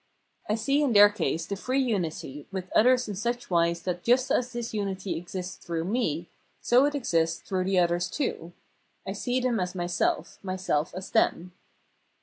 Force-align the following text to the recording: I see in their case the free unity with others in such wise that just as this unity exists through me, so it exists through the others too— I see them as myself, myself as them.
I 0.49 0.55
see 0.55 0.81
in 0.81 0.93
their 0.93 1.09
case 1.11 1.45
the 1.45 1.55
free 1.55 1.79
unity 1.79 2.47
with 2.51 2.71
others 2.75 3.07
in 3.07 3.13
such 3.13 3.51
wise 3.51 3.83
that 3.83 4.01
just 4.03 4.31
as 4.31 4.51
this 4.51 4.73
unity 4.73 5.15
exists 5.15 5.63
through 5.63 5.83
me, 5.83 6.27
so 6.59 6.85
it 6.85 6.95
exists 6.95 7.39
through 7.39 7.65
the 7.65 7.77
others 7.77 8.09
too— 8.09 8.51
I 9.07 9.13
see 9.13 9.39
them 9.39 9.59
as 9.59 9.75
myself, 9.75 10.39
myself 10.41 10.95
as 10.95 11.11
them. 11.11 11.51